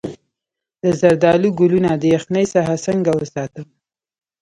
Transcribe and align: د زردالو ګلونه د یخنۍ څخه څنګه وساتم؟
د 0.81 0.83
زردالو 0.99 1.49
ګلونه 1.59 1.91
د 1.97 2.03
یخنۍ 2.15 2.45
څخه 2.55 2.73
څنګه 2.85 3.11
وساتم؟ 3.19 3.67